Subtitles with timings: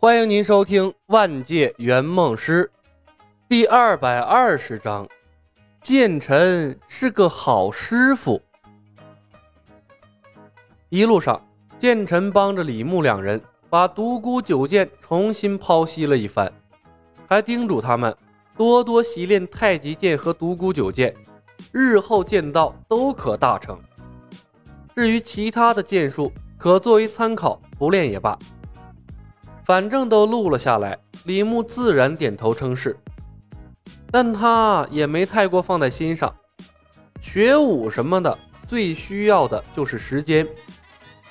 [0.00, 2.70] 欢迎您收听《万界圆梦师》
[3.48, 5.04] 第二百二十章。
[5.80, 8.40] 剑臣是个好师傅。
[10.88, 11.44] 一路上，
[11.80, 16.52] 剑臣帮着李牧两人把独孤九剑重新剖析了一番，
[17.26, 18.16] 还叮嘱他们
[18.56, 21.12] 多多习练太极剑和独孤九剑，
[21.72, 23.76] 日后剑道都可大成。
[24.94, 28.38] 至于其他的剑术，可作为参考，不练也罢。
[29.68, 32.96] 反正都录了下来，李牧自然点头称是，
[34.10, 36.34] 但他也没太过放在心上。
[37.20, 40.48] 学武什么的，最需要的就是时间，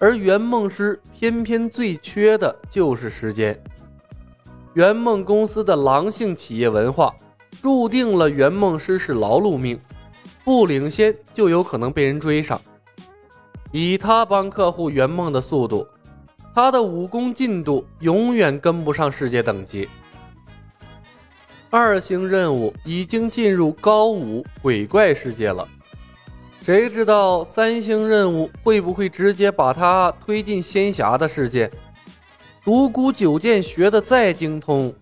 [0.00, 3.56] 而圆梦师偏偏最缺的就是时间。
[4.72, 7.14] 圆梦公司的狼性企业文化，
[7.62, 9.80] 注定了圆梦师是劳碌命，
[10.42, 12.60] 不领先就有可能被人追上。
[13.70, 15.86] 以他帮客户圆梦的速度。
[16.54, 19.88] 他的武功进度永远跟不上世界等级。
[21.68, 25.66] 二星任务已经进入高武鬼怪世界了，
[26.60, 31.68] 谁知道三星任务会不会直接把他推进仙侠的世界？
[32.62, 34.94] 独孤九剑学的再精通，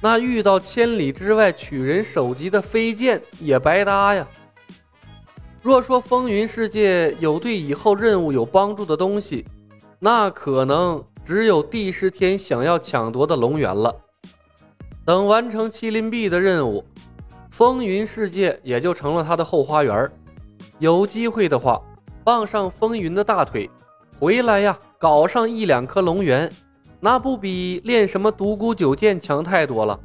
[0.00, 4.26] 那遇到千里之外取人首级的飞剑也白搭呀。
[5.62, 9.46] 若说风云世界有对以后任务有帮助的东西，
[10.00, 13.94] 那可能只有帝释天想要抢夺的龙源了。
[15.04, 16.84] 等完成麒麟臂的任务，
[17.50, 20.10] 风云世界也就成了他的后花园。
[20.78, 21.82] 有机会的话，
[22.22, 23.68] 傍上风云的大腿，
[24.20, 26.52] 回来呀，搞上一两颗龙源，
[27.00, 29.98] 那不比练什么独孤九剑强太多了。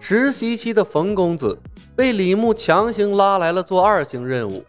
[0.00, 1.56] 实习期的冯公子
[1.94, 4.64] 被李牧强行拉来了做二星任务，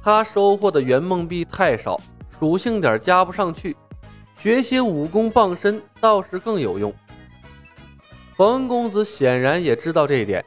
[0.00, 2.00] 他收获的圆梦币太少。
[2.38, 3.76] 属性点加不上去，
[4.38, 6.94] 学些武功傍身倒是更有用。
[8.36, 10.44] 冯公子显然也知道这一点，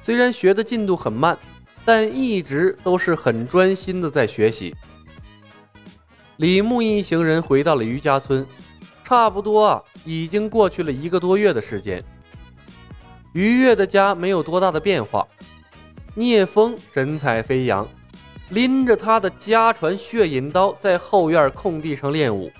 [0.00, 1.36] 虽然学的进度很慢，
[1.84, 4.74] 但一直都是很专心的在学习。
[6.36, 8.46] 李牧一行人回到了余家村，
[9.02, 12.04] 差不多啊，已经过去了一个多月的时间。
[13.32, 15.26] 于月的家没有多大的变化，
[16.14, 17.88] 聂风神采飞扬。
[18.50, 22.50] 拎着他的家传血影刀，在后院空地上练武。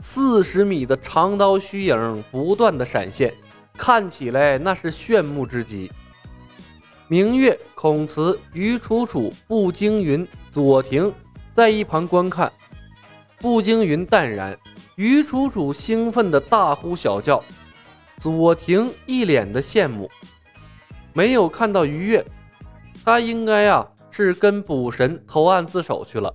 [0.00, 3.32] 四十米的长刀虚影不断的闪现，
[3.76, 5.90] 看起来那是炫目之极。
[7.08, 11.12] 明月、孔慈、于楚楚、步惊云、左庭
[11.52, 12.52] 在一旁观看。
[13.38, 14.58] 步惊云淡然，
[14.96, 17.42] 于楚楚兴奋的大呼小叫，
[18.18, 20.10] 左庭一脸的羡慕。
[21.12, 22.24] 没有看到于月，
[23.04, 23.86] 他应该啊。
[24.16, 26.32] 是跟捕神投案自首去了。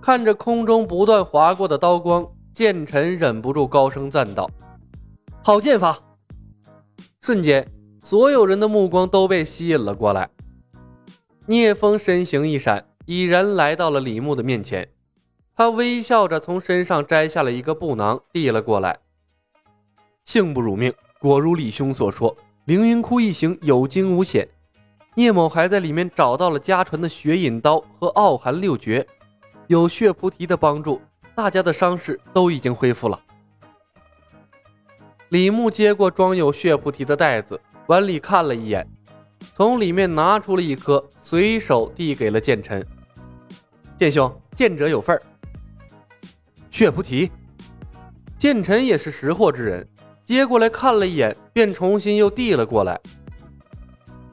[0.00, 2.24] 看着空中不断划过的刀光，
[2.54, 4.48] 剑臣忍不住高声赞道
[5.42, 5.98] ：“好剑法！”
[7.20, 7.66] 瞬间，
[8.04, 10.30] 所有人的目光都被吸引了过来。
[11.46, 14.88] 聂风身形一闪，已然来到了李牧的面前。
[15.56, 19.00] 他微笑着从身上摘下了一个布囊，递了过来
[20.24, 22.36] ：“幸不辱命，果如李兄所说，
[22.66, 24.48] 凌云窟一行有惊无险。”
[25.14, 29.04] 聂某还在里面找到了家传的血饮刀和傲寒六绝，
[29.66, 31.00] 有血菩提的帮助，
[31.34, 33.20] 大家的伤势都已经恢复了。
[35.30, 38.86] 李牧接过装有血菩提的袋子，往里看了一眼，
[39.54, 42.86] 从里面拿出了一颗，随手递给了剑臣。
[43.98, 45.22] 剑兄，见者有份儿。
[46.70, 47.30] 血菩提，
[48.38, 49.86] 剑臣也是识货之人，
[50.24, 52.98] 接过来看了一眼，便重新又递了过来。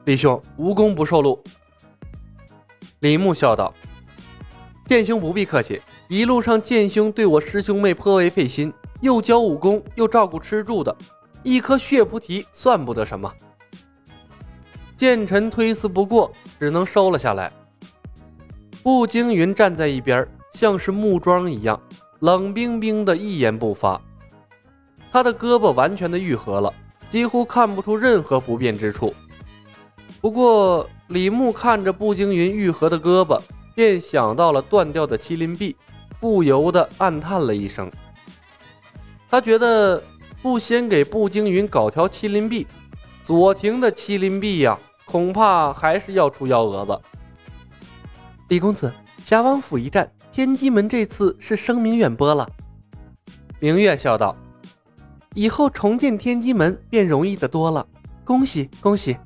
[0.08, 1.38] 李兄，无功不受禄。
[3.00, 3.74] 李牧笑道
[4.88, 10.96] ：“剑兄不必客气，一路上剑兄对我师兄妹颇为费心，又教武功，又照顾吃住的，
[11.42, 13.30] 一颗血菩提算不得什么。”
[14.96, 17.52] 剑臣推辞不过，只能收了下来。
[18.82, 21.78] 步惊云站在一边，像是木桩一样，
[22.20, 24.00] 冷冰冰的，一言不发。
[25.12, 26.72] 他的胳膊完全的愈合了，
[27.10, 29.12] 几乎看不出任何不便之处。
[30.20, 33.40] 不过，李牧看着步惊云愈合的胳膊，
[33.74, 35.76] 便想到了断掉的麒麟臂，
[36.18, 37.90] 不由得暗叹了一声。
[39.30, 40.02] 他觉得
[40.42, 42.66] 不先给步惊云搞条麒麟臂，
[43.22, 47.00] 左庭的麒麟臂呀，恐怕还是要出幺蛾子。
[48.48, 48.92] 李公子，
[49.24, 52.48] 侠王府一战，天机门这次是声名远播了。
[53.60, 54.34] 明月笑道
[55.34, 57.86] ：“以后重建天机门便容易的多了，
[58.24, 59.16] 恭喜恭喜！”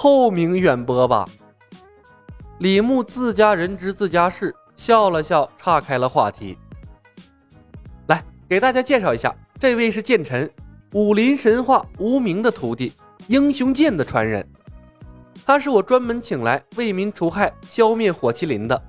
[0.00, 1.28] 臭名远播吧！
[2.60, 6.56] 李牧自家人知自家事，笑了笑，岔开了话题。
[8.06, 10.48] 来给大家介绍一下，这位是剑臣，
[10.92, 12.92] 武林神话无名的徒弟，
[13.26, 14.48] 英雄剑的传人。
[15.44, 18.80] 他是我专门请来为民除害、消灭火麒麟的。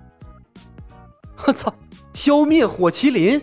[1.43, 1.73] 我操！
[2.13, 3.41] 消灭火麒麟！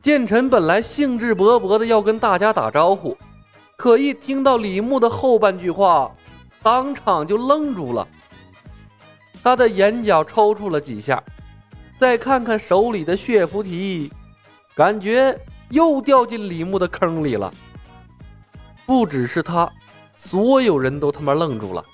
[0.00, 3.14] 剑臣本来兴致勃勃的要跟大家打招呼，
[3.76, 6.14] 可一听到李牧的后半句话，
[6.62, 8.06] 当场就愣住了。
[9.42, 11.22] 他的眼角抽搐了几下，
[11.98, 14.10] 再看看手里的血菩提，
[14.74, 15.38] 感觉
[15.70, 17.52] 又掉进李牧的坑里了。
[18.86, 19.70] 不只是他，
[20.16, 21.84] 所有人都他妈愣住了。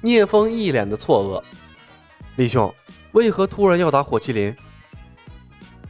[0.00, 1.42] 聂风一脸的错愕
[2.36, 2.72] ：“李兄，
[3.12, 4.54] 为何突然要打火麒麟？”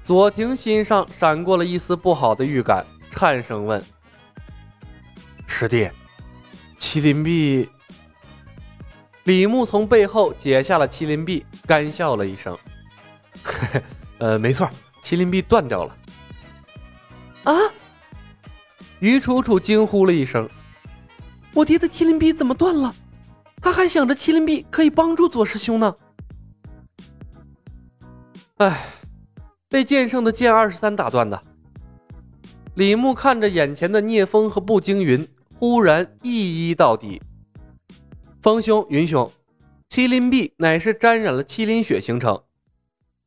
[0.04, 3.82] 左庭心上闪过了一丝不好的预感，颤声问
[5.62, 5.88] ：“师弟，
[6.80, 7.68] 麒麟臂？”
[9.24, 12.58] 李牧从背后解下了麒麟臂，干笑了一声
[14.18, 14.68] ：“呃，没错，
[15.04, 15.96] 麒麟臂断掉了。”
[17.44, 17.54] 啊！
[18.98, 20.48] 于楚楚惊呼了一声
[21.54, 22.92] ：“我爹的麒麟臂怎么断了？
[23.60, 25.94] 他还想着麒麟臂可以帮助左师兄呢。”
[28.58, 28.86] 哎。
[29.68, 31.42] 被剑圣的剑二十三打断的，
[32.74, 35.26] 李牧看着眼前的聂风和步惊云，
[35.62, 37.22] 忽然一一到底。
[38.40, 39.30] 风兄、云兄，
[39.88, 42.42] 麒麟臂乃是沾染了麒麟血形成。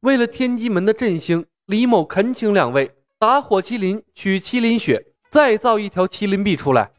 [0.02, 6.92] 为了天机门的振兴，李某恳请两位打火麒麟，取麒麟血，再造一条麒麟臂出来。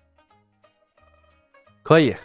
[1.82, 2.16] 可以。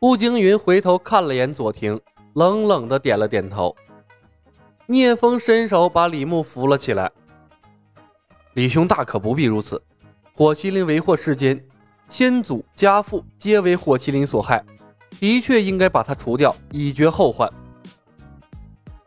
[0.00, 2.00] 步惊云回头看了眼左庭，
[2.34, 3.76] 冷冷的点了点头。
[4.86, 7.12] 聂风伸手把李牧扶了起来。
[8.54, 9.80] 李兄大可不必如此，
[10.32, 11.64] 火麒麟为祸世间，
[12.08, 14.64] 先祖家父皆为火麒麟所害，
[15.20, 17.48] 的确应该把他除掉，以绝后患。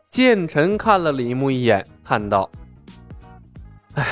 [0.08, 2.50] 剑臣看了李牧一眼，叹道
[3.94, 4.06] ：“唉，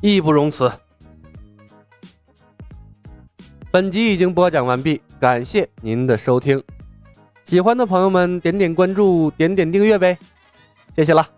[0.00, 0.70] 义不容辞。”
[3.70, 6.62] 本集已经播讲完毕，感谢您的收听。
[7.44, 10.18] 喜欢的朋友们，点点关注，点点订阅呗。
[10.96, 11.37] 谢谢了。